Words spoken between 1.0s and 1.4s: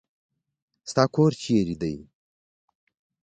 کور